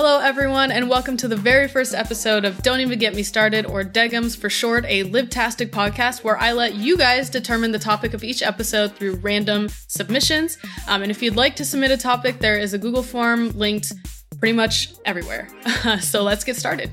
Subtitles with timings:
[0.00, 3.66] Hello, everyone, and welcome to the very first episode of Don't Even Get Me Started,
[3.66, 8.14] or Degums for short, a libtastic podcast where I let you guys determine the topic
[8.14, 10.56] of each episode through random submissions.
[10.86, 13.92] Um, and if you'd like to submit a topic, there is a Google form linked
[14.38, 15.48] pretty much everywhere.
[16.00, 16.92] so let's get started.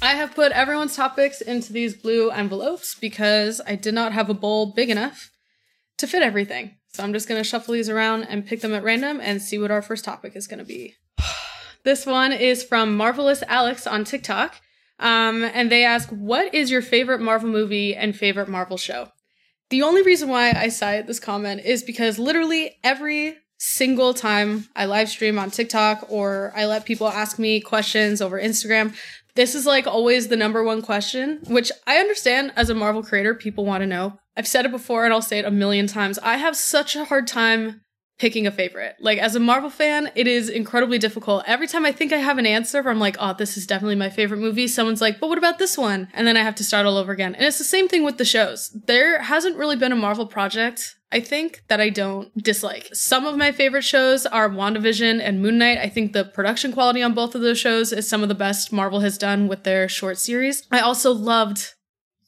[0.00, 4.34] I have put everyone's topics into these blue envelopes because I did not have a
[4.34, 5.30] bowl big enough
[5.98, 6.76] to fit everything.
[6.96, 9.58] So I'm just going to shuffle these around and pick them at random and see
[9.58, 10.94] what our first topic is going to be.
[11.84, 14.56] This one is from Marvelous Alex on TikTok.
[14.98, 19.10] Um, and they ask, What is your favorite Marvel movie and favorite Marvel show?
[19.70, 24.86] The only reason why I cite this comment is because literally every single time I
[24.86, 28.96] live stream on TikTok or I let people ask me questions over Instagram,
[29.36, 33.34] this is like always the number one question, which I understand as a Marvel creator,
[33.34, 34.18] people want to know.
[34.36, 36.18] I've said it before and I'll say it a million times.
[36.22, 37.82] I have such a hard time
[38.18, 38.96] picking a favorite.
[38.98, 41.44] Like as a Marvel fan, it is incredibly difficult.
[41.46, 43.96] Every time I think I have an answer where I'm like, oh, this is definitely
[43.96, 46.08] my favorite movie, someone's like, but what about this one?
[46.14, 47.34] And then I have to start all over again.
[47.34, 48.70] And it's the same thing with the shows.
[48.86, 52.88] There hasn't really been a Marvel project I think that I don't dislike.
[52.92, 55.78] Some of my favorite shows are WandaVision and Moon Knight.
[55.78, 58.72] I think the production quality on both of those shows is some of the best
[58.72, 60.66] Marvel has done with their short series.
[60.72, 61.74] I also loved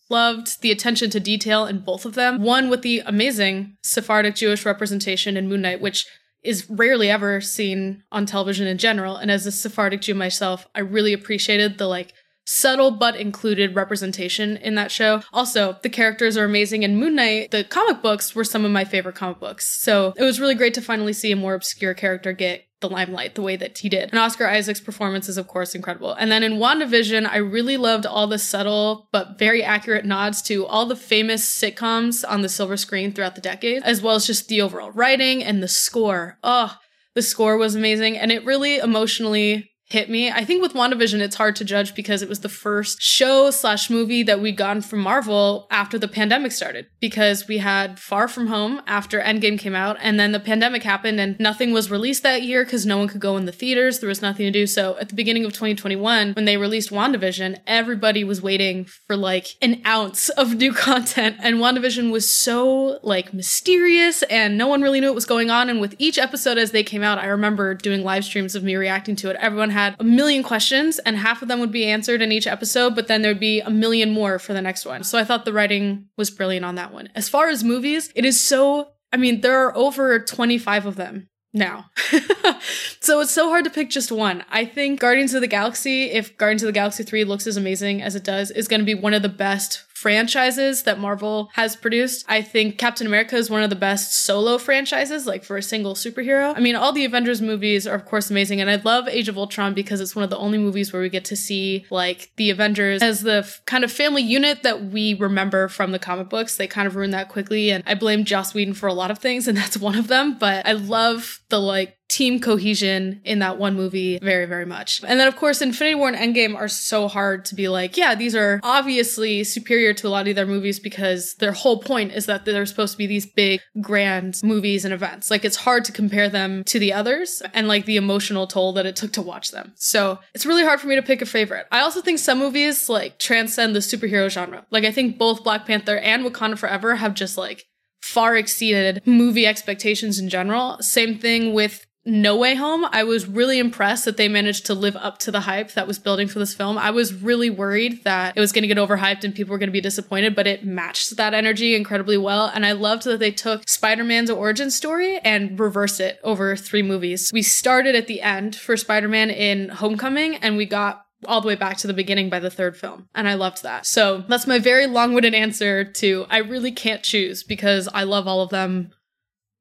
[0.08, 2.42] loved the attention to detail in both of them.
[2.42, 6.06] One with the amazing Sephardic Jewish representation in Moon Knight, which
[6.42, 9.16] is rarely ever seen on television in general.
[9.16, 12.14] And as a Sephardic Jew myself, I really appreciated the like
[12.46, 15.20] subtle but included representation in that show.
[15.34, 16.82] Also, the characters are amazing.
[16.84, 19.68] And Moon Knight, the comic books were some of my favorite comic books.
[19.82, 23.34] So it was really great to finally see a more obscure character get the limelight
[23.34, 24.10] the way that he did.
[24.10, 26.12] And Oscar Isaac's performance is, of course, incredible.
[26.12, 30.64] And then in WandaVision, I really loved all the subtle but very accurate nods to
[30.66, 34.48] all the famous sitcoms on the silver screen throughout the decade, as well as just
[34.48, 36.38] the overall writing and the score.
[36.42, 36.76] Oh,
[37.14, 38.16] the score was amazing.
[38.16, 40.30] And it really emotionally hit me.
[40.30, 43.88] I think with WandaVision, it's hard to judge because it was the first show slash
[43.88, 46.86] movie that we'd gotten from Marvel after the pandemic started.
[47.00, 51.20] Because we had Far From Home after Endgame came out, and then the pandemic happened
[51.20, 54.00] and nothing was released that year because no one could go in the theaters.
[54.00, 54.66] There was nothing to do.
[54.66, 59.56] So at the beginning of 2021, when they released WandaVision, everybody was waiting for like
[59.62, 61.36] an ounce of new content.
[61.40, 65.70] And WandaVision was so like mysterious and no one really knew what was going on.
[65.70, 68.76] And with each episode as they came out, I remember doing live streams of me
[68.76, 69.36] reacting to it.
[69.40, 72.94] Everyone had a million questions and half of them would be answered in each episode,
[72.94, 75.04] but then there'd be a million more for the next one.
[75.04, 77.08] So I thought the writing was brilliant on that one.
[77.14, 81.28] As far as movies, it is so, I mean, there are over 25 of them
[81.54, 81.86] now.
[83.00, 84.44] so it's so hard to pick just one.
[84.50, 88.02] I think Guardians of the Galaxy, if Guardians of the Galaxy 3 looks as amazing
[88.02, 91.74] as it does, is going to be one of the best franchises that Marvel has
[91.74, 92.24] produced.
[92.28, 95.94] I think Captain America is one of the best solo franchises, like for a single
[95.94, 96.56] superhero.
[96.56, 98.60] I mean, all the Avengers movies are, of course, amazing.
[98.60, 101.08] And I love Age of Ultron because it's one of the only movies where we
[101.08, 105.14] get to see, like, the Avengers as the f- kind of family unit that we
[105.14, 106.56] remember from the comic books.
[106.56, 107.70] They kind of ruined that quickly.
[107.70, 110.38] And I blame Joss Whedon for a lot of things, and that's one of them.
[110.38, 115.02] But I love the, like, team cohesion in that one movie very, very much.
[115.04, 118.14] And then, of course, Infinity War and Endgame are so hard to be like, yeah,
[118.14, 122.26] these are obviously superior to a lot of their movies because their whole point is
[122.26, 125.30] that they're supposed to be these big, grand movies and events.
[125.30, 128.86] Like, it's hard to compare them to the others and like the emotional toll that
[128.86, 129.72] it took to watch them.
[129.76, 131.66] So it's really hard for me to pick a favorite.
[131.70, 134.64] I also think some movies like transcend the superhero genre.
[134.70, 137.66] Like, I think both Black Panther and Wakanda Forever have just like
[138.00, 140.78] far exceeded movie expectations in general.
[140.80, 144.96] Same thing with no Way Home, I was really impressed that they managed to live
[144.96, 146.78] up to the hype that was building for this film.
[146.78, 149.68] I was really worried that it was going to get overhyped and people were going
[149.68, 152.50] to be disappointed, but it matched that energy incredibly well.
[152.52, 156.82] And I loved that they took Spider Man's origin story and reversed it over three
[156.82, 157.30] movies.
[157.32, 161.48] We started at the end for Spider Man in Homecoming and we got all the
[161.48, 163.08] way back to the beginning by the third film.
[163.14, 163.86] And I loved that.
[163.86, 168.28] So that's my very long winded answer to I really can't choose because I love
[168.28, 168.90] all of them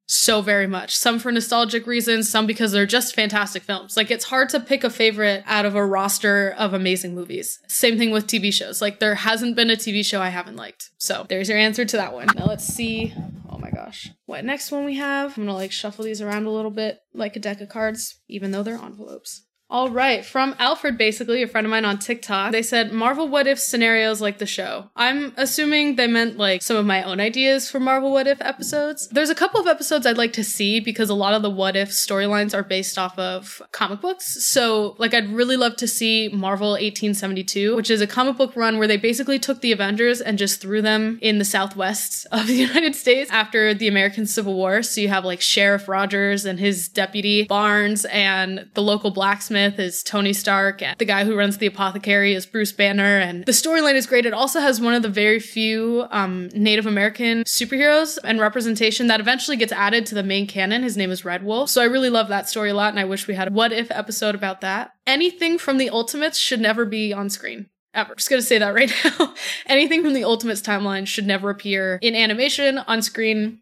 [0.08, 0.96] so very much.
[0.96, 3.96] Some for nostalgic reasons, some because they're just fantastic films.
[3.96, 7.60] Like it's hard to pick a favorite out of a roster of amazing movies.
[7.68, 8.80] Same thing with TV shows.
[8.80, 10.90] Like there hasn't been a TV show I haven't liked.
[10.96, 12.28] So there's your answer to that one.
[12.34, 13.12] Now let's see.
[13.50, 14.08] Oh my gosh.
[14.24, 15.36] What next one we have?
[15.36, 18.50] I'm gonna like shuffle these around a little bit like a deck of cards, even
[18.50, 19.44] though they're envelopes.
[19.70, 20.24] All right.
[20.24, 24.18] From Alfred, basically, a friend of mine on TikTok, they said Marvel What If scenarios
[24.18, 24.88] like the show.
[24.96, 29.08] I'm assuming they meant like some of my own ideas for Marvel What If episodes.
[29.08, 31.76] There's a couple of episodes I'd like to see because a lot of the What
[31.76, 34.42] If storylines are based off of comic books.
[34.46, 38.78] So, like, I'd really love to see Marvel 1872, which is a comic book run
[38.78, 42.54] where they basically took the Avengers and just threw them in the southwest of the
[42.54, 44.82] United States after the American Civil War.
[44.82, 49.80] So you have like Sheriff Rogers and his deputy Barnes and the local blacksmith Smith
[49.80, 53.18] is Tony Stark, and the guy who runs the apothecary is Bruce Banner.
[53.18, 54.24] And the storyline is great.
[54.24, 59.18] It also has one of the very few um, Native American superheroes and representation that
[59.18, 60.84] eventually gets added to the main canon.
[60.84, 61.70] His name is Red Wolf.
[61.70, 63.72] So I really love that story a lot, and I wish we had a what
[63.72, 64.92] if episode about that.
[65.08, 68.14] Anything from the Ultimates should never be on screen ever.
[68.14, 69.34] Just gonna say that right now.
[69.66, 73.58] Anything from the Ultimates timeline should never appear in animation, on screen,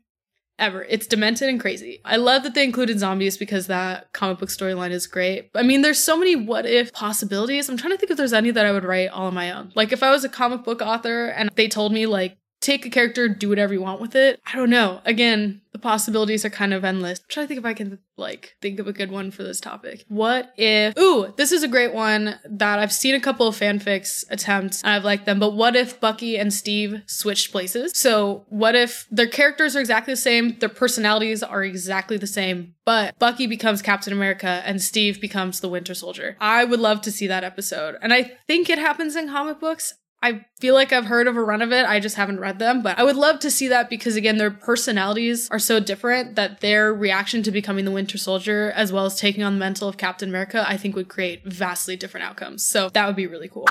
[0.59, 0.85] ever.
[0.85, 2.01] It's demented and crazy.
[2.05, 5.51] I love that they included zombies because that comic book storyline is great.
[5.55, 7.69] I mean, there's so many what if possibilities.
[7.69, 9.73] I'm trying to think if there's any that I would write all on my own.
[9.75, 12.37] Like if I was a comic book author and they told me like
[12.67, 14.41] take a character, do whatever you want with it.
[14.45, 15.01] I don't know.
[15.05, 17.21] Again, the possibilities are kind of endless.
[17.21, 19.61] I'm trying to think if I can like think of a good one for this
[19.61, 20.05] topic.
[20.09, 24.25] What if Ooh, this is a great one that I've seen a couple of fanfics
[24.31, 27.93] attempts and I've liked them, but what if Bucky and Steve switched places?
[27.95, 32.75] So what if their characters are exactly the same, their personalities are exactly the same,
[32.85, 36.37] but Bucky becomes Captain America and Steve becomes the Winter Soldier.
[36.41, 37.97] I would love to see that episode.
[38.03, 39.95] And I think it happens in comic books.
[40.27, 41.87] I feel like I've heard of a run of it.
[41.87, 44.51] I just haven't read them, but I would love to see that because again, their
[44.51, 49.21] personalities are so different that their reaction to becoming the Winter Soldier, as well as
[49.21, 52.67] taking on the mantle of Captain America, I think would create vastly different outcomes.
[52.67, 53.69] So that would be really cool.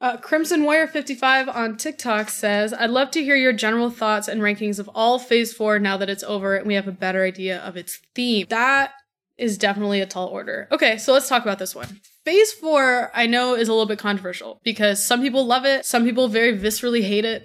[0.00, 4.40] Uh, Crimson Warrior 55 on TikTok says, I'd love to hear your general thoughts and
[4.40, 7.58] rankings of all Phase 4 now that it's over and we have a better idea
[7.58, 8.46] of its theme.
[8.50, 8.92] That
[9.36, 10.68] is definitely a tall order.
[10.70, 12.00] Okay, so let's talk about this one.
[12.24, 16.04] Phase four, I know, is a little bit controversial because some people love it, some
[16.04, 17.42] people very viscerally hate it,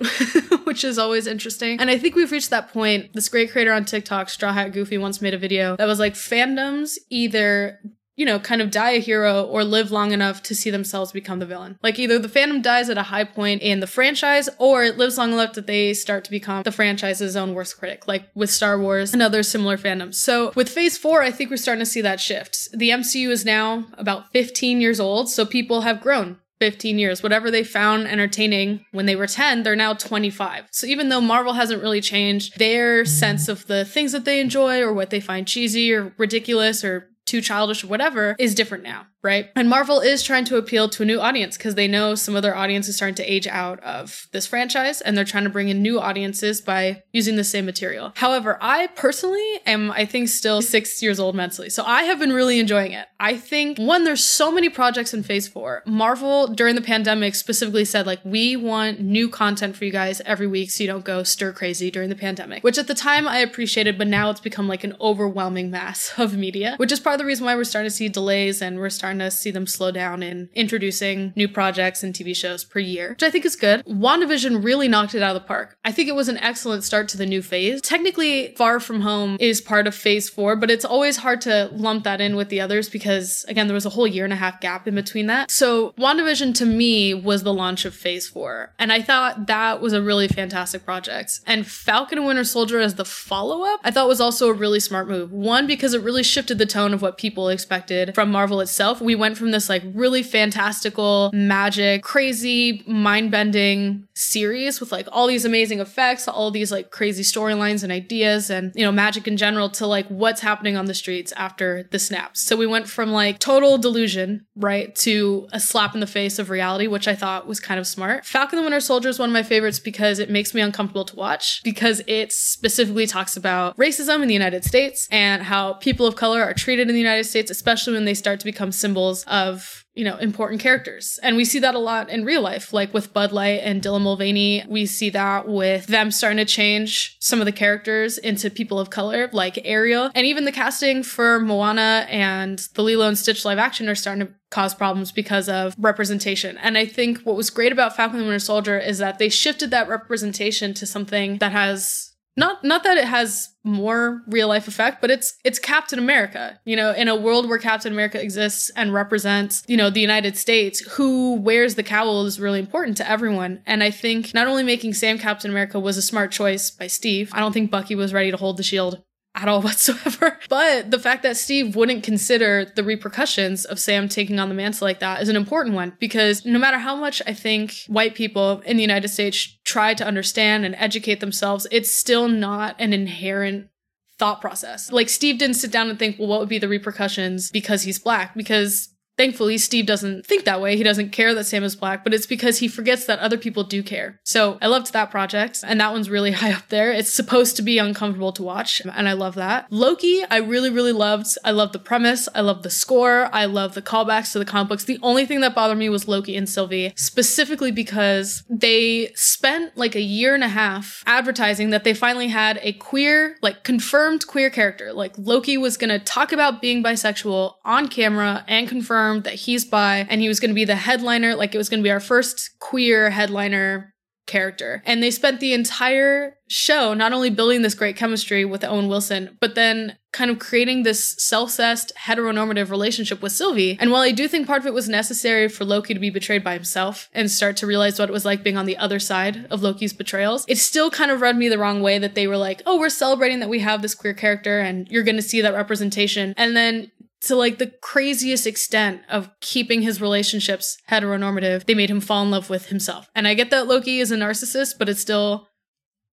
[0.65, 1.79] which is always interesting.
[1.79, 3.11] And I think we've reached that point.
[3.13, 6.13] This great creator on TikTok, Straw Hat Goofy, once made a video that was like
[6.13, 7.79] fandoms either
[8.17, 11.39] you know, kind of die a hero or live long enough to see themselves become
[11.39, 11.77] the villain.
[11.81, 15.17] Like either the fandom dies at a high point in the franchise or it lives
[15.17, 18.77] long enough that they start to become the franchise's own worst critic, like with Star
[18.77, 20.15] Wars and other similar fandoms.
[20.15, 22.69] So with phase four, I think we're starting to see that shift.
[22.73, 26.39] The MCU is now about 15 years old, so people have grown.
[26.59, 27.21] 15 years.
[27.21, 30.65] Whatever they found entertaining when they were 10, they're now 25.
[30.71, 34.81] So even though Marvel hasn't really changed, their sense of the things that they enjoy
[34.81, 39.05] or what they find cheesy or ridiculous or too childish or whatever is different now
[39.27, 39.49] right?
[39.55, 42.41] And Marvel is trying to appeal to a new audience because they know some of
[42.41, 45.67] their audience is starting to age out of this franchise and they're trying to bring
[45.67, 48.13] in new audiences by using the same material.
[48.15, 51.69] However, I personally am, I think, still six years old mentally.
[51.69, 53.07] So I have been really enjoying it.
[53.19, 55.83] I think, one, there's so many projects in phase four.
[55.85, 60.47] Marvel during the pandemic specifically said, like, we want new content for you guys every
[60.47, 63.39] week so you don't go stir crazy during the pandemic, which at the time I
[63.39, 67.19] appreciated, but now it's become like an overwhelming mass of media, which is part of
[67.19, 69.91] the reason why we're starting to see delays and we're starting to see them slow
[69.91, 73.85] down in introducing new projects and TV shows per year, which I think is good.
[73.85, 75.77] WandaVision really knocked it out of the park.
[75.85, 77.81] I think it was an excellent start to the new phase.
[77.81, 82.03] Technically, Far From Home is part of phase four, but it's always hard to lump
[82.03, 84.59] that in with the others because, again, there was a whole year and a half
[84.61, 85.51] gap in between that.
[85.51, 88.73] So, WandaVision to me was the launch of phase four.
[88.79, 91.39] And I thought that was a really fantastic project.
[91.45, 94.79] And Falcon and Winter Soldier as the follow up, I thought was also a really
[94.79, 95.31] smart move.
[95.31, 99.15] One, because it really shifted the tone of what people expected from Marvel itself we
[99.15, 105.45] went from this like really fantastical, magic, crazy, mind bending series with like all these
[105.45, 109.69] amazing effects, all these like crazy storylines and ideas, and you know, magic in general
[109.69, 112.41] to like what's happening on the streets after the snaps.
[112.41, 116.49] So we went from like total delusion, right, to a slap in the face of
[116.49, 118.25] reality, which I thought was kind of smart.
[118.25, 121.15] Falcon the Winter Soldier is one of my favorites because it makes me uncomfortable to
[121.15, 126.17] watch because it specifically talks about racism in the United States and how people of
[126.17, 129.85] color are treated in the United States, especially when they start to become symbols of
[129.97, 131.19] you know, important characters.
[131.23, 134.03] And we see that a lot in real life, like with Bud Light and Dylan
[134.03, 134.63] Mulvaney.
[134.67, 138.91] We see that with them starting to change some of the characters into people of
[138.91, 140.11] color, like Ariel.
[140.13, 144.27] And even the casting for Moana and the Lilo and Stitch live action are starting
[144.27, 146.59] to cause problems because of representation.
[146.59, 149.71] And I think what was great about Falcon and Winter Soldier is that they shifted
[149.71, 155.01] that representation to something that has not not that it has more real life effect
[155.01, 158.93] but it's it's captain america you know in a world where captain america exists and
[158.93, 163.61] represents you know the united states who wears the cowl is really important to everyone.
[163.65, 167.31] And i think not only making sam captain america was a smart choice by steve
[167.33, 169.03] i don't think bucky was ready to hold the shield
[169.37, 170.39] at all whatsoever.
[170.49, 174.85] But the fact that Steve wouldn't consider the repercussions of Sam taking on the mantle
[174.85, 178.61] like that is an important one because no matter how much I think white people
[178.65, 183.69] in the United States try to understand and educate themselves, it's still not an inherent
[184.17, 184.91] thought process.
[184.91, 187.99] Like Steve didn't sit down and think, well, what would be the repercussions because he's
[187.99, 188.35] black?
[188.35, 190.77] Because Thankfully, Steve doesn't think that way.
[190.77, 193.63] He doesn't care that Sam is black, but it's because he forgets that other people
[193.63, 194.19] do care.
[194.23, 196.91] So I loved that project, and that one's really high up there.
[196.91, 199.65] It's supposed to be uncomfortable to watch, and I love that.
[199.71, 201.35] Loki, I really, really loved.
[201.43, 202.29] I love the premise.
[202.35, 203.29] I love the score.
[203.33, 204.83] I love the callbacks to the comic books.
[204.83, 209.95] The only thing that bothered me was Loki and Sylvie, specifically because they spent like
[209.95, 214.51] a year and a half advertising that they finally had a queer, like confirmed queer
[214.51, 214.93] character.
[214.93, 219.65] Like Loki was gonna talk about being bisexual on camera and confirm confirmed that he's
[219.65, 221.35] bi and he was going to be the headliner.
[221.35, 223.93] Like it was going to be our first queer headliner
[224.25, 224.83] character.
[224.85, 229.37] And they spent the entire show not only building this great chemistry with Owen Wilson,
[229.39, 233.77] but then kind of creating this self-cessed heteronormative relationship with Sylvie.
[233.79, 236.43] And while I do think part of it was necessary for Loki to be betrayed
[236.43, 239.45] by himself and start to realize what it was like being on the other side
[239.49, 242.37] of Loki's betrayals, it still kind of rubbed me the wrong way that they were
[242.37, 245.41] like, oh, we're celebrating that we have this queer character and you're going to see
[245.41, 246.33] that representation.
[246.35, 252.01] And then to like the craziest extent of keeping his relationships heteronormative, they made him
[252.01, 253.09] fall in love with himself.
[253.15, 255.47] And I get that Loki is a narcissist, but it still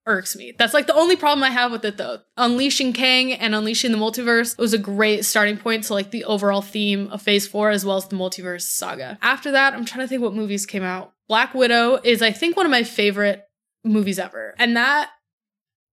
[0.05, 0.53] irks me.
[0.57, 2.19] That's like the only problem I have with it though.
[2.37, 6.61] Unleashing Kang and Unleashing the Multiverse was a great starting point to like the overall
[6.61, 9.17] theme of Phase 4 as well as the multiverse saga.
[9.21, 11.13] After that, I'm trying to think what movies came out.
[11.27, 13.43] Black Widow is I think one of my favorite
[13.83, 14.55] movies ever.
[14.57, 15.09] And that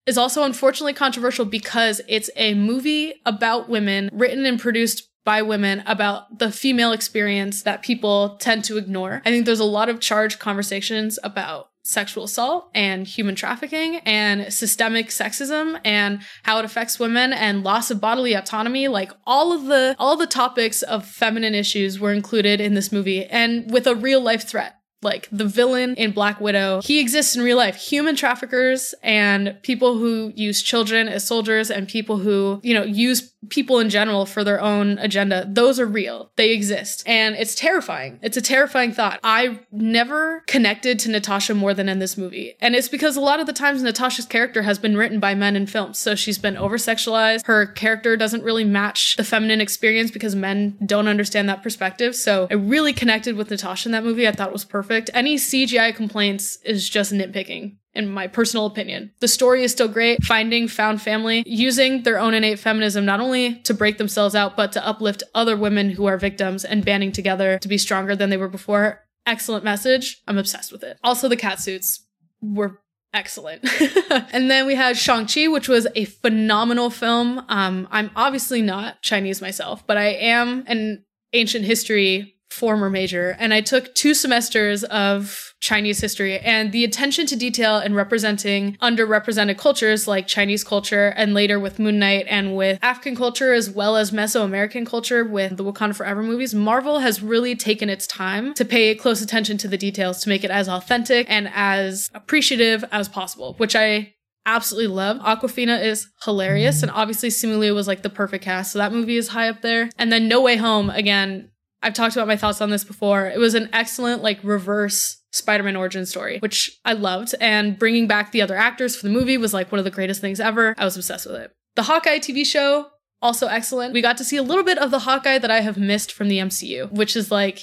[0.06, 5.82] is also unfortunately controversial because it's a movie about women written and produced by women
[5.86, 9.20] about the female experience that people tend to ignore.
[9.26, 14.52] I think there's a lot of charged conversations about sexual assault and human trafficking and
[14.52, 19.66] systemic sexism and how it affects women and loss of bodily autonomy like all of
[19.66, 23.94] the all the topics of feminine issues were included in this movie and with a
[23.94, 27.76] real life threat like the villain in Black Widow, he exists in real life.
[27.76, 33.32] Human traffickers and people who use children as soldiers and people who, you know, use
[33.50, 36.30] people in general for their own agenda, those are real.
[36.36, 37.02] They exist.
[37.06, 38.18] And it's terrifying.
[38.22, 39.20] It's a terrifying thought.
[39.22, 42.56] I never connected to Natasha more than in this movie.
[42.60, 45.56] And it's because a lot of the times Natasha's character has been written by men
[45.56, 45.98] in films.
[45.98, 47.46] So she's been over sexualized.
[47.46, 52.14] Her character doesn't really match the feminine experience because men don't understand that perspective.
[52.14, 54.26] So I really connected with Natasha in that movie.
[54.26, 55.10] I thought it was perfect.
[55.14, 59.12] Any CGI complaints is just nitpicking in my personal opinion.
[59.20, 60.22] The story is still great.
[60.22, 64.72] Finding found family, using their own innate feminism not only to break themselves out, but
[64.72, 68.36] to uplift other women who are victims and banding together to be stronger than they
[68.36, 69.02] were before.
[69.24, 70.22] Excellent message.
[70.28, 70.98] I'm obsessed with it.
[71.02, 72.04] Also, the cat suits
[72.40, 72.80] were
[73.12, 73.64] excellent.
[74.32, 77.44] and then we had Shang-Chi, which was a phenomenal film.
[77.48, 83.52] Um, I'm obviously not Chinese myself, but I am an ancient history former major and
[83.52, 89.58] I took two semesters of Chinese history and the attention to detail in representing underrepresented
[89.58, 93.96] cultures like Chinese culture and later with Moon Knight and with African culture as well
[93.96, 98.64] as Mesoamerican culture with the Wakanda Forever movies, Marvel has really taken its time to
[98.64, 103.08] pay close attention to the details to make it as authentic and as appreciative as
[103.08, 104.14] possible, which I
[104.46, 105.18] absolutely love.
[105.18, 109.16] Awkwafina is hilarious, and obviously Simu Liu was like the perfect cast, so that movie
[109.16, 109.90] is high up there.
[109.98, 111.50] And then No Way Home, again,
[111.86, 113.28] I've talked about my thoughts on this before.
[113.28, 117.34] It was an excellent, like, reverse Spider Man origin story, which I loved.
[117.40, 120.20] And bringing back the other actors for the movie was like one of the greatest
[120.20, 120.74] things ever.
[120.76, 121.52] I was obsessed with it.
[121.76, 122.88] The Hawkeye TV show,
[123.22, 123.94] also excellent.
[123.94, 126.26] We got to see a little bit of the Hawkeye that I have missed from
[126.26, 127.60] the MCU, which is like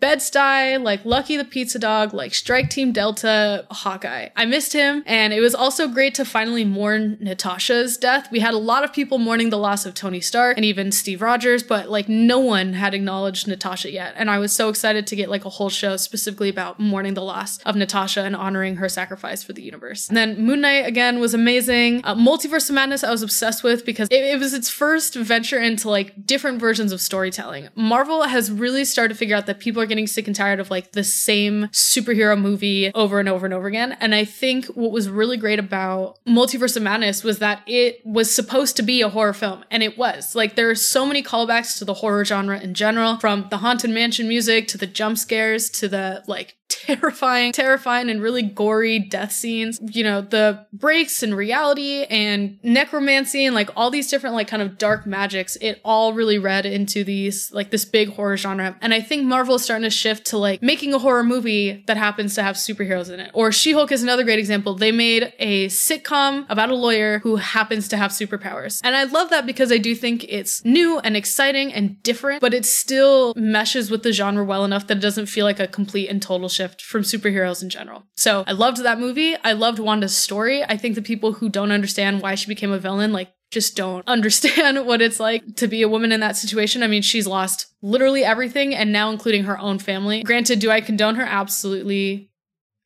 [0.00, 4.28] Bed-Stuy, like Lucky the Pizza Dog, like Strike Team Delta, Hawkeye.
[4.36, 8.28] I missed him, and it was also great to finally mourn Natasha's death.
[8.30, 11.22] We had a lot of people mourning the loss of Tony Stark and even Steve
[11.22, 14.14] Rogers, but like no one had acknowledged Natasha yet.
[14.16, 17.22] And I was so excited to get like a whole show specifically about mourning the
[17.22, 20.08] loss of Natasha and honoring her sacrifice for the universe.
[20.08, 22.02] And then Moon Knight again was amazing.
[22.04, 25.58] Uh, Multiverse of Madness I was obsessed with because it, it was its first venture
[25.58, 27.68] into like different versions of storytelling.
[27.74, 30.58] Marvel has really started to figure out that people people are getting sick and tired
[30.58, 33.96] of like the same superhero movie over and over and over again.
[34.00, 38.34] And I think what was really great about Multiverse of Madness was that it was
[38.34, 40.34] supposed to be a horror film, and it was.
[40.34, 43.90] Like there are so many callbacks to the horror genre in general, from the haunted
[43.90, 49.32] mansion music to the jump scares to the like terrifying, terrifying, and really gory death
[49.32, 49.78] scenes.
[49.82, 54.62] You know, the breaks in reality and necromancy and like all these different, like, kind
[54.62, 58.76] of dark magics, it all really read into these, like, this big horror genre.
[58.80, 61.96] And I think Marvel is starting to shift to like making a horror movie that
[61.96, 63.30] happens to have superheroes in it.
[63.34, 64.74] Or She Hulk is another great example.
[64.74, 68.80] They made a sitcom about a lawyer who happens to have superpowers.
[68.84, 72.54] And I love that because I do think it's new and exciting and different, but
[72.54, 76.08] it still meshes with the genre well enough that it doesn't feel like a complete
[76.08, 78.04] and total shift from superheroes in general.
[78.16, 79.36] So I loved that movie.
[79.44, 80.64] I loved Wanda's story.
[80.64, 84.06] I think the people who don't understand why she became a villain, like, just don't
[84.16, 86.82] understand what it's like to be a woman in that situation.
[86.82, 90.22] I mean, she's lost literally everything and now including her own family.
[90.22, 91.24] Granted, do I condone her?
[91.24, 92.30] Absolutely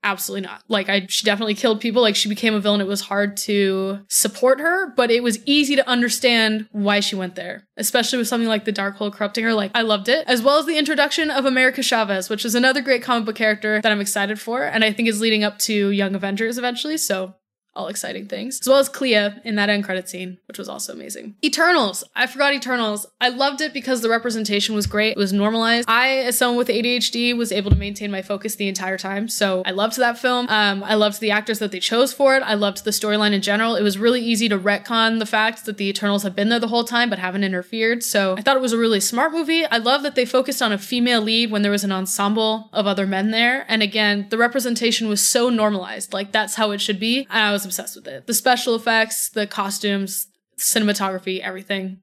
[0.04, 0.62] absolutely not.
[0.68, 2.02] Like I she definitely killed people.
[2.02, 2.80] Like she became a villain.
[2.80, 7.34] It was hard to support her, but it was easy to understand why she went
[7.34, 7.66] there.
[7.76, 9.54] Especially with something like the Darkhold corrupting her.
[9.54, 10.26] Like I loved it.
[10.26, 13.80] As well as the introduction of America Chavez, which is another great comic book character
[13.80, 16.96] that I'm excited for and I think is leading up to Young Avengers eventually.
[16.96, 17.34] So
[17.74, 20.92] all exciting things, as well as Clea in that end credit scene, which was also
[20.92, 21.34] amazing.
[21.44, 22.04] Eternals.
[22.14, 23.06] I forgot Eternals.
[23.20, 25.12] I loved it because the representation was great.
[25.12, 25.88] It was normalized.
[25.88, 29.28] I, as someone with ADHD, was able to maintain my focus the entire time.
[29.28, 30.46] So I loved that film.
[30.48, 32.42] Um, I loved the actors that they chose for it.
[32.42, 33.76] I loved the storyline in general.
[33.76, 36.68] It was really easy to retcon the fact that the Eternals have been there the
[36.68, 38.02] whole time but haven't interfered.
[38.02, 39.64] So I thought it was a really smart movie.
[39.66, 42.86] I love that they focused on a female lead when there was an ensemble of
[42.86, 43.64] other men there.
[43.68, 46.12] And again, the representation was so normalized.
[46.12, 47.26] Like that's how it should be.
[47.30, 48.26] And I was was obsessed with it.
[48.26, 50.26] The special effects, the costumes,
[50.58, 52.00] cinematography, everything.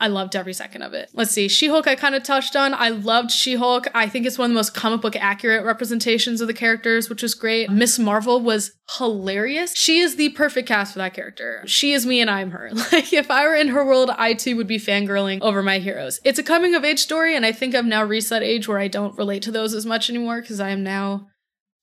[0.00, 1.10] I loved every second of it.
[1.12, 1.48] Let's see.
[1.48, 2.72] She Hulk, I kind of touched on.
[2.72, 3.88] I loved She Hulk.
[3.94, 7.20] I think it's one of the most comic book accurate representations of the characters, which
[7.20, 7.68] was great.
[7.68, 7.98] Ms.
[7.98, 9.74] Marvel was hilarious.
[9.74, 11.64] She is the perfect cast for that character.
[11.66, 12.70] She is me and I'm her.
[12.92, 16.20] Like, if I were in her world, I too would be fangirling over my heroes.
[16.24, 18.78] It's a coming of age story, and I think I've now reached that age where
[18.78, 21.26] I don't relate to those as much anymore because I am now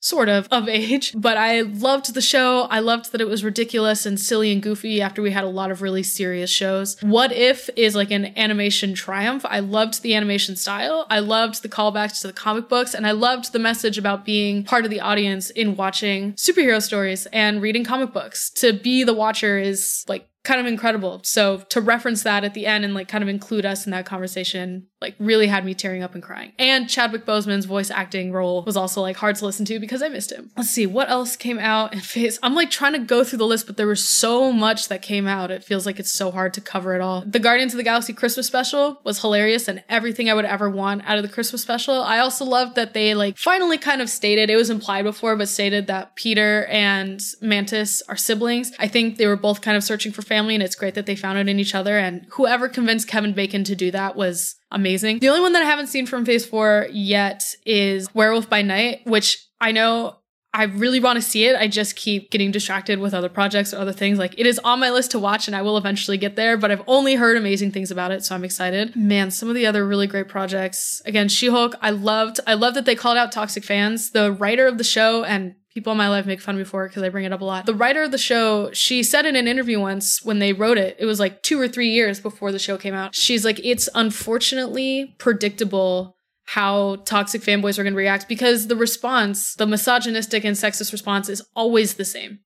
[0.06, 2.64] sort of of age but i loved the show.
[2.70, 5.72] I loved that it was ridiculous and silly and goofy after we had a lot
[5.72, 6.98] of really serious shows.
[7.02, 9.46] What if is like an animation triumph.
[9.48, 11.06] I loved the animation style.
[11.10, 14.64] I loved the callbacks to the comic books and i loved the message about being
[14.64, 18.50] part of the audience in watching superhero stories and reading comic books.
[18.62, 21.22] To be the watcher is like kind of incredible.
[21.24, 24.06] So to reference that at the end and like kind of include us in that
[24.06, 26.54] conversation, like really had me tearing up and crying.
[26.58, 30.08] And Chadwick Boseman's voice acting role was also like hard to listen to because I
[30.08, 30.52] missed him.
[30.56, 32.40] Let's see what else came out in phase.
[32.42, 35.28] I'm like trying to go through the list, but there was so much that came
[35.28, 35.52] out.
[35.52, 37.24] It feels like it's so hard to cover it all.
[37.26, 41.04] The Guardians of the Galaxy Christmas special was hilarious and everything I would ever want
[41.06, 42.02] out of the Christmas special.
[42.02, 45.50] I also loved that they like finally kind of stated, it was implied before, but
[45.50, 48.72] stated that Peter and Mantis are siblings.
[48.80, 51.06] I think they were both kind of searching for family family and it's great that
[51.06, 51.98] they found it in each other.
[51.98, 55.20] And whoever convinced Kevin Bacon to do that was amazing.
[55.20, 59.02] The only one that I haven't seen from phase four yet is Werewolf by Night,
[59.06, 60.18] which I know
[60.54, 61.56] I really want to see it.
[61.58, 64.20] I just keep getting distracted with other projects or other things.
[64.20, 66.72] Like it is on my list to watch and I will eventually get there, but
[66.72, 68.96] I've only heard amazing things about it, so I'm excited.
[68.96, 71.02] Man, some of the other really great projects.
[71.06, 74.12] Again, She-Hulk, I loved I love that they called out toxic fans.
[74.12, 76.88] The writer of the show and people in my life make fun of me for
[76.88, 77.66] because I bring it up a lot.
[77.66, 80.96] The writer of the show, she said in an interview once when they wrote it,
[80.98, 83.14] it was like two or three years before the show came out.
[83.14, 89.56] She's like, it's unfortunately predictable how toxic fanboys are going to react because the response,
[89.56, 92.40] the misogynistic and sexist response, is always the same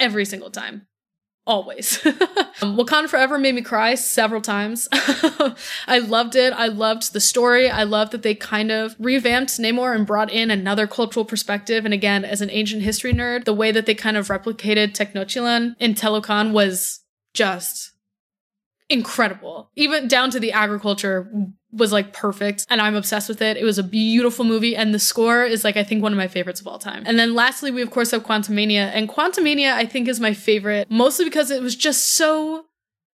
[0.00, 0.88] every single time
[1.48, 2.04] always.
[2.06, 4.86] um, Wakanda Forever made me cry several times.
[4.92, 6.52] I loved it.
[6.52, 7.68] I loved the story.
[7.68, 11.84] I loved that they kind of revamped Namor and brought in another cultural perspective.
[11.84, 15.74] And again, as an ancient history nerd, the way that they kind of replicated Tenochtitlan
[15.80, 17.00] in Talokan was
[17.32, 17.92] just
[18.88, 19.70] incredible.
[19.76, 21.30] Even down to the agriculture
[21.70, 23.56] was like perfect and I'm obsessed with it.
[23.56, 26.28] It was a beautiful movie and the score is like I think one of my
[26.28, 27.02] favorites of all time.
[27.06, 30.90] And then lastly we of course have Quantumania and Quantumania I think is my favorite
[30.90, 32.64] mostly because it was just so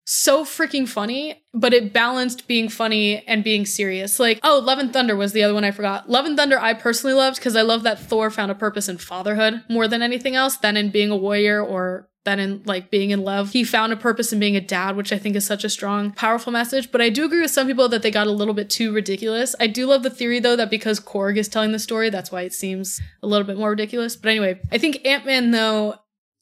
[0.05, 4.19] so freaking funny, but it balanced being funny and being serious.
[4.19, 6.09] Like, oh, Love and Thunder was the other one I forgot.
[6.09, 8.97] Love and Thunder I personally loved because I love that Thor found a purpose in
[8.97, 13.11] fatherhood more than anything else than in being a warrior or than in like being
[13.11, 13.51] in love.
[13.51, 16.11] He found a purpose in being a dad, which I think is such a strong,
[16.11, 16.91] powerful message.
[16.91, 19.55] But I do agree with some people that they got a little bit too ridiculous.
[19.59, 22.41] I do love the theory though that because Korg is telling the story, that's why
[22.41, 24.15] it seems a little bit more ridiculous.
[24.15, 25.95] But anyway, I think Ant Man though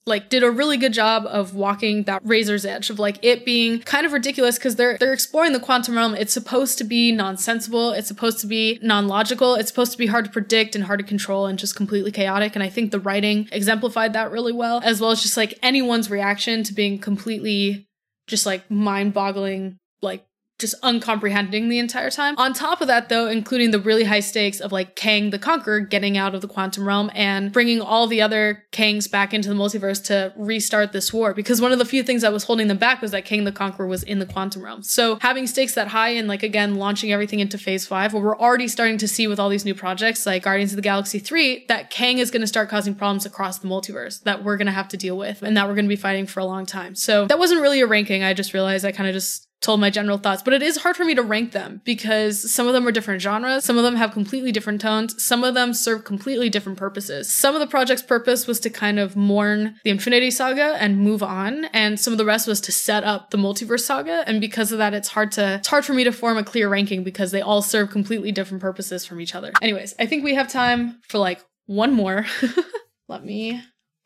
[0.06, 3.80] like did a really good job of walking that razor's edge of like it being
[3.82, 6.16] kind of ridiculous because they're they're exploring the quantum realm.
[6.16, 7.92] It's supposed to be nonsensical.
[7.92, 9.56] It's supposed to be non-logical.
[9.56, 12.56] It's supposed to be hard to predict and hard to control and just completely chaotic.
[12.56, 16.10] And I think the writing exemplified that really well, as well as just like anyone's
[16.10, 17.88] reaction to being completely
[18.28, 20.26] just like mind-boggling, like
[20.62, 22.36] just uncomprehending the entire time.
[22.38, 25.82] On top of that, though, including the really high stakes of like Kang the Conqueror
[25.82, 29.56] getting out of the quantum realm and bringing all the other Kangs back into the
[29.56, 31.34] multiverse to restart this war.
[31.34, 33.52] Because one of the few things that was holding them back was that Kang the
[33.52, 34.84] Conqueror was in the quantum realm.
[34.84, 38.38] So having stakes that high and like again launching everything into phase five, where we're
[38.38, 41.66] already starting to see with all these new projects like Guardians of the Galaxy 3
[41.68, 44.72] that Kang is going to start causing problems across the multiverse that we're going to
[44.72, 46.96] have to deal with and that we're going to be fighting for a long time.
[46.96, 48.24] So that wasn't really a ranking.
[48.24, 50.98] I just realized I kind of just told my general thoughts, but it is hard
[50.98, 53.96] for me to rank them because some of them are different genres, some of them
[53.96, 57.32] have completely different tones, some of them serve completely different purposes.
[57.32, 61.22] Some of the project's purpose was to kind of mourn the Infinity Saga and move
[61.22, 64.72] on, and some of the rest was to set up the multiverse saga, and because
[64.72, 67.32] of that it's hard to it's hard for me to form a clear ranking because
[67.32, 69.52] they all serve completely different purposes from each other.
[69.62, 72.26] Anyways, I think we have time for like one more.
[73.08, 73.62] Let me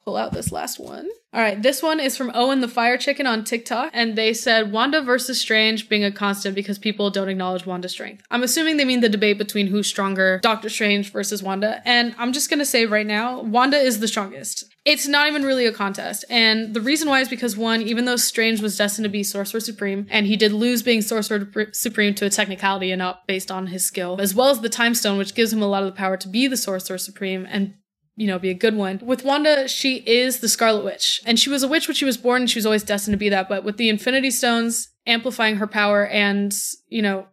[0.06, 1.10] pull out this last one.
[1.34, 4.72] All right, this one is from Owen the Fire Chicken on TikTok, and they said
[4.72, 8.24] Wanda versus Strange being a constant because people don't acknowledge Wanda's strength.
[8.32, 12.32] I'm assuming they mean the debate between who's stronger, Doctor Strange versus Wanda, and I'm
[12.32, 14.65] just gonna say right now, Wanda is the strongest.
[14.86, 18.15] It's not even really a contest, and the reason why is because one, even though
[18.15, 22.26] Strange was destined to be Sorcerer Supreme, and he did lose being Sorcerer Supreme to
[22.26, 25.36] a technicality and not based on his skill, as well as the Time Stone, which
[25.36, 27.74] gives him a lot of the power to be the Sorcerer Supreme and
[28.15, 28.99] you know, be a good one.
[29.04, 31.21] With Wanda, she is the Scarlet Witch.
[31.25, 33.17] And she was a witch when she was born, and she was always destined to
[33.17, 33.49] be that.
[33.49, 36.56] But with the Infinity Stones amplifying her power and,
[36.88, 37.28] you know,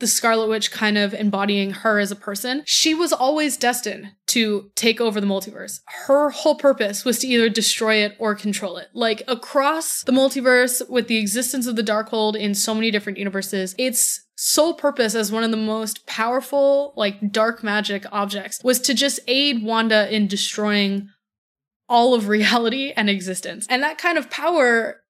[0.00, 4.70] the Scarlet Witch kind of embodying her as a person, she was always destined to
[4.74, 5.80] take over the multiverse.
[6.06, 8.88] Her whole purpose was to either destroy it or control it.
[8.94, 13.74] Like across the multiverse, with the existence of the Darkhold in so many different universes,
[13.78, 18.94] its sole purpose as one of the most powerful, like dark magic objects was to
[18.94, 21.08] just aid Wanda in destroying
[21.88, 23.66] all of reality and existence.
[23.68, 25.02] And that kind of power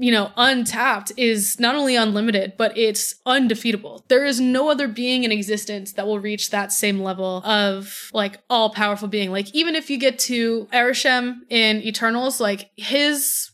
[0.00, 4.02] you know, untapped is not only unlimited, but it's undefeatable.
[4.08, 8.40] There is no other being in existence that will reach that same level of like
[8.48, 9.30] all powerful being.
[9.30, 13.50] Like even if you get to Arishem in Eternals, like his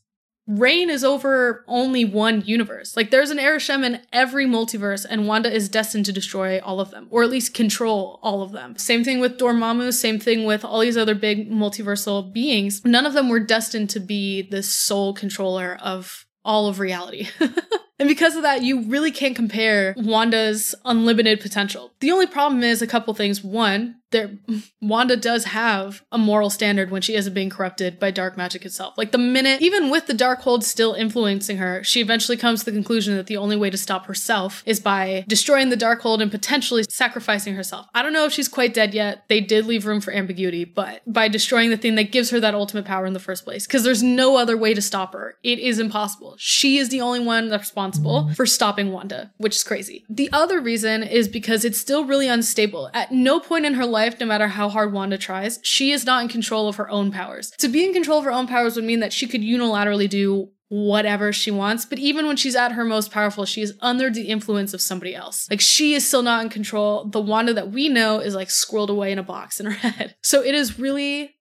[0.46, 2.96] reign is over only one universe.
[2.96, 6.92] Like there's an Arishem in every multiverse, and Wanda is destined to destroy all of
[6.92, 8.78] them, or at least control all of them.
[8.78, 12.84] Same thing with Dormammu, same thing with all these other big multiversal beings.
[12.84, 17.28] None of them were destined to be the sole controller of all of reality.
[17.98, 21.92] and because of that, you really can't compare Wanda's unlimited potential.
[22.00, 23.44] The only problem is a couple things.
[23.44, 24.30] One, there
[24.80, 28.96] Wanda does have a moral standard when she isn't being corrupted by dark magic itself.
[28.96, 32.72] Like the minute, even with the Darkhold still influencing her, she eventually comes to the
[32.72, 36.84] conclusion that the only way to stop herself is by destroying the Darkhold and potentially
[36.88, 37.86] sacrificing herself.
[37.94, 39.24] I don't know if she's quite dead yet.
[39.28, 42.54] They did leave room for ambiguity, but by destroying the thing that gives her that
[42.54, 45.36] ultimate power in the first place, because there's no other way to stop her.
[45.42, 46.36] It is impossible.
[46.38, 50.04] She is the only one responsible for stopping Wanda, which is crazy.
[50.08, 52.90] The other reason is because it's still really unstable.
[52.94, 56.04] At no point in her life life, no matter how hard Wanda tries, she is
[56.04, 57.50] not in control of her own powers.
[57.58, 60.50] To be in control of her own powers would mean that she could unilaterally do
[60.68, 61.84] whatever she wants.
[61.86, 65.14] But even when she's at her most powerful, she is under the influence of somebody
[65.14, 65.48] else.
[65.50, 67.04] Like she is still not in control.
[67.06, 70.16] The Wanda that we know is like squirreled away in a box in her head.
[70.22, 71.35] So it is really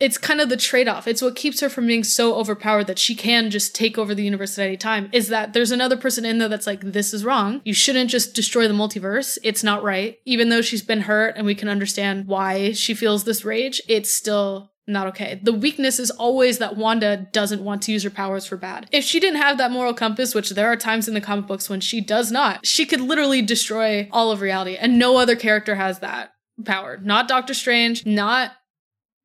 [0.00, 1.06] it's kind of the trade-off.
[1.06, 4.24] It's what keeps her from being so overpowered that she can just take over the
[4.24, 5.08] universe at any time.
[5.12, 7.62] Is that there's another person in there that's like, this is wrong.
[7.64, 9.38] You shouldn't just destroy the multiverse.
[9.42, 10.18] It's not right.
[10.24, 14.12] Even though she's been hurt and we can understand why she feels this rage, it's
[14.12, 15.40] still not okay.
[15.42, 18.86] The weakness is always that Wanda doesn't want to use her powers for bad.
[18.92, 21.70] If she didn't have that moral compass, which there are times in the comic books
[21.70, 25.76] when she does not, she could literally destroy all of reality, and no other character
[25.76, 26.32] has that
[26.66, 26.98] power.
[27.02, 28.52] Not Doctor Strange, not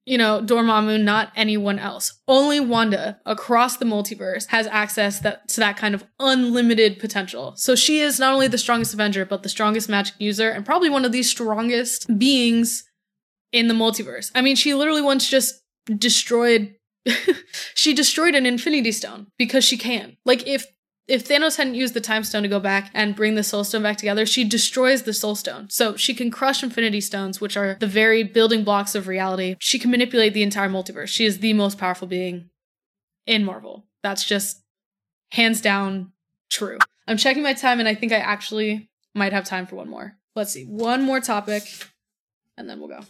[0.10, 2.20] you know, Dormammu, not anyone else.
[2.28, 7.54] Only Wanda across the multiverse has access that, to that kind of unlimited potential.
[7.58, 10.90] So she is not only the strongest Avenger, but the strongest magic user and probably
[10.90, 12.86] one of the strongest beings
[13.52, 14.32] in the multiverse.
[14.34, 15.62] I mean, she literally once just
[15.96, 16.74] destroyed
[17.76, 20.18] she destroyed an infinity stone because she can.
[20.26, 20.66] Like if
[21.10, 23.82] if Thanos hadn't used the Time Stone to go back and bring the Soul Stone
[23.82, 25.70] back together, she destroys the Soul Stone.
[25.72, 29.56] So she can crush Infinity Stones, which are the very building blocks of reality.
[29.60, 31.08] She can manipulate the entire multiverse.
[31.08, 32.52] She is the most powerful being
[33.26, 33.88] in Marvel.
[34.04, 34.62] That's just
[35.32, 36.12] hands down
[36.52, 36.78] true.
[37.08, 40.16] I'm checking my time and I think I actually might have time for one more.
[40.36, 41.64] Let's see, one more topic
[42.56, 43.02] and then we'll go.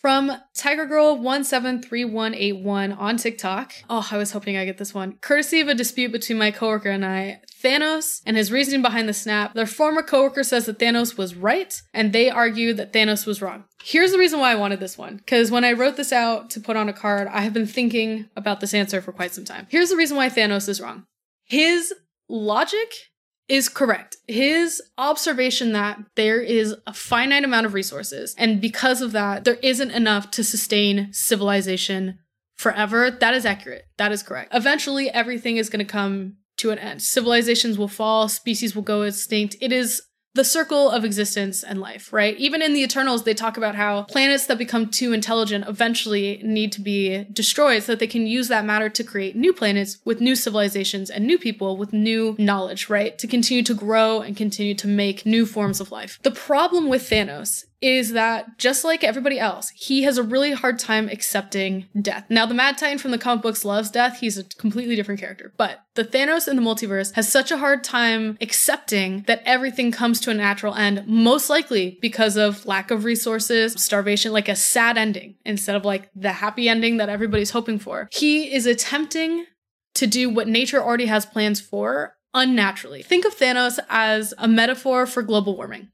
[0.00, 3.74] From Tiger Girl 173181 on TikTok.
[3.90, 5.18] Oh, I was hoping I get this one.
[5.20, 9.12] Courtesy of a dispute between my coworker and I, Thanos and his reasoning behind the
[9.12, 9.52] snap.
[9.52, 13.64] Their former coworker says that Thanos was right, and they argue that Thanos was wrong.
[13.82, 15.16] Here's the reason why I wanted this one.
[15.16, 18.30] Because when I wrote this out to put on a card, I have been thinking
[18.36, 19.66] about this answer for quite some time.
[19.68, 21.04] Here's the reason why Thanos is wrong.
[21.44, 21.92] His
[22.26, 23.09] logic
[23.50, 24.16] is correct.
[24.28, 29.58] His observation that there is a finite amount of resources, and because of that, there
[29.62, 32.20] isn't enough to sustain civilization
[32.56, 33.86] forever, that is accurate.
[33.98, 34.54] That is correct.
[34.54, 37.02] Eventually, everything is going to come to an end.
[37.02, 39.56] Civilizations will fall, species will go extinct.
[39.60, 40.02] It is
[40.34, 42.36] the circle of existence and life, right?
[42.36, 46.70] Even in the Eternals, they talk about how planets that become too intelligent eventually need
[46.72, 50.20] to be destroyed so that they can use that matter to create new planets with
[50.20, 53.18] new civilizations and new people with new knowledge, right?
[53.18, 56.18] To continue to grow and continue to make new forms of life.
[56.22, 60.78] The problem with Thanos is that just like everybody else, he has a really hard
[60.78, 62.26] time accepting death.
[62.28, 64.20] Now, the Mad Titan from the comic books loves death.
[64.20, 65.54] He's a completely different character.
[65.56, 70.20] But the Thanos in the multiverse has such a hard time accepting that everything comes
[70.20, 74.98] to a natural end, most likely because of lack of resources, starvation, like a sad
[74.98, 78.08] ending instead of like the happy ending that everybody's hoping for.
[78.12, 79.46] He is attempting
[79.94, 83.02] to do what nature already has plans for unnaturally.
[83.02, 85.88] Think of Thanos as a metaphor for global warming.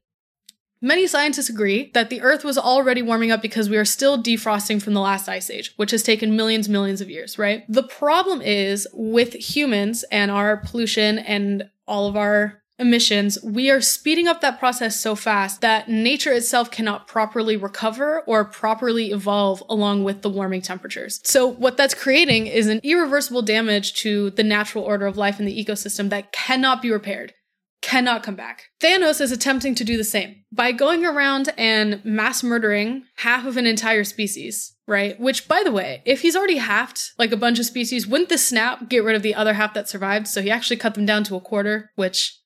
[0.81, 4.81] Many scientists agree that the Earth was already warming up because we are still defrosting
[4.81, 7.63] from the last ice age, which has taken millions, millions of years, right?
[7.67, 13.81] The problem is with humans and our pollution and all of our emissions, we are
[13.81, 19.63] speeding up that process so fast that nature itself cannot properly recover or properly evolve
[19.69, 21.19] along with the warming temperatures.
[21.23, 25.45] So, what that's creating is an irreversible damage to the natural order of life in
[25.45, 27.33] the ecosystem that cannot be repaired
[27.81, 28.65] cannot come back.
[28.81, 33.57] Thanos is attempting to do the same by going around and mass murdering half of
[33.57, 35.19] an entire species, right?
[35.19, 38.37] Which, by the way, if he's already halved like a bunch of species, wouldn't the
[38.37, 40.27] snap get rid of the other half that survived?
[40.27, 42.39] So he actually cut them down to a quarter, which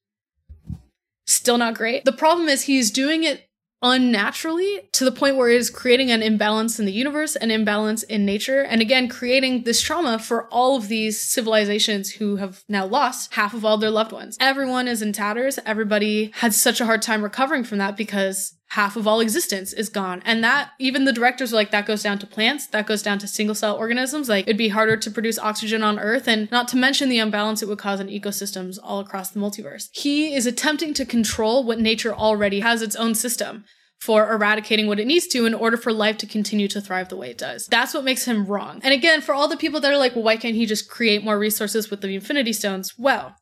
[1.26, 2.06] still not great.
[2.06, 3.48] The problem is he's doing it
[3.82, 8.04] unnaturally to the point where it is creating an imbalance in the universe, an imbalance
[8.04, 12.86] in nature, and again, creating this trauma for all of these civilizations who have now
[12.86, 14.38] lost half of all their loved ones.
[14.39, 15.60] Everyone is in tatters.
[15.65, 19.89] Everybody had such a hard time recovering from that because half of all existence is
[19.89, 20.21] gone.
[20.23, 23.19] And that, even the directors are like, that goes down to plants, that goes down
[23.19, 24.29] to single cell organisms.
[24.29, 27.62] Like, it'd be harder to produce oxygen on Earth, and not to mention the imbalance
[27.62, 29.89] it would cause in ecosystems all across the multiverse.
[29.91, 33.65] He is attempting to control what nature already has its own system
[33.99, 37.17] for eradicating what it needs to in order for life to continue to thrive the
[37.17, 37.67] way it does.
[37.67, 38.79] That's what makes him wrong.
[38.84, 41.25] And again, for all the people that are like, well, why can't he just create
[41.25, 42.97] more resources with the Infinity Stones?
[42.97, 43.36] Well,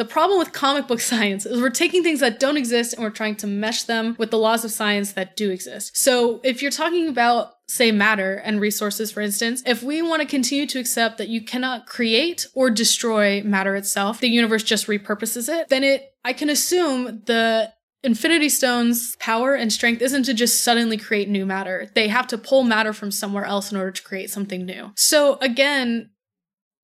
[0.00, 3.10] the problem with comic book science is we're taking things that don't exist and we're
[3.10, 5.94] trying to mesh them with the laws of science that do exist.
[5.94, 10.26] So if you're talking about say matter and resources for instance if we want to
[10.26, 15.48] continue to accept that you cannot create or destroy matter itself the universe just repurposes
[15.48, 20.64] it then it i can assume the Infinity Stones' power and strength isn't to just
[20.64, 21.90] suddenly create new matter.
[21.94, 24.92] They have to pull matter from somewhere else in order to create something new.
[24.96, 26.08] So, again,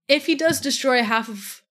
[0.09, 1.63] if he does destroy half of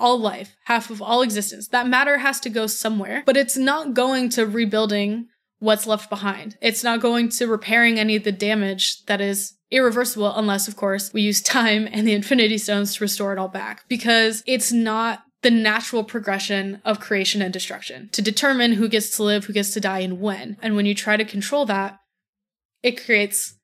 [0.00, 1.68] all life, half of all existence.
[1.68, 5.28] That matter has to go somewhere, but it's not going to rebuilding
[5.60, 6.56] what's left behind.
[6.60, 11.12] It's not going to repairing any of the damage that is irreversible unless, of course,
[11.12, 15.22] we use time and the Infinity Stones to restore it all back because it's not
[15.42, 19.72] the natural progression of creation and destruction to determine who gets to live, who gets
[19.72, 20.56] to die, and when.
[20.60, 21.98] And when you try to control that,
[22.82, 23.54] it creates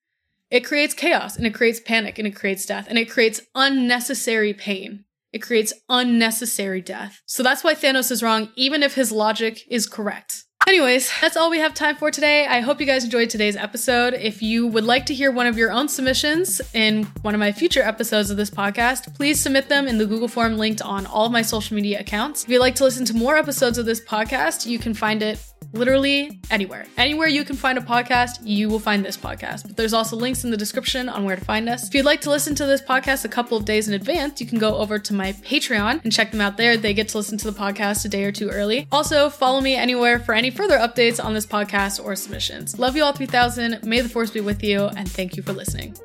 [0.49, 4.55] it creates chaos and it creates panic and it creates death and it creates unnecessary
[4.55, 7.21] pain it creates unnecessary death.
[7.27, 10.46] So that's why Thanos is wrong, even if his logic is correct.
[10.69, 12.45] Anyways, that's all we have time for today.
[12.45, 14.15] I hope you guys enjoyed today's episode.
[14.15, 17.53] If you would like to hear one of your own submissions in one of my
[17.53, 21.27] future episodes of this podcast, please submit them in the Google form linked on all
[21.27, 22.43] of my social media accounts.
[22.43, 25.39] If you'd like to listen to more episodes of this podcast, you can find it
[25.73, 26.87] literally anywhere.
[26.97, 29.67] Anywhere you can find a podcast, you will find this podcast.
[29.67, 31.87] But there's also links in the description on where to find us.
[31.87, 34.47] If you'd like to listen to this podcast a couple of days in advance, you
[34.47, 36.77] can go over to my Patreon and check them out there.
[36.77, 38.89] They get to listen to the podcast a day or two early.
[38.91, 42.79] Also, follow me anywhere for any further updates on this podcast or submissions.
[42.79, 43.85] Love you all 3000.
[43.85, 45.97] May the force be with you, and thank you for listening.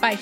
[0.00, 0.18] Bye.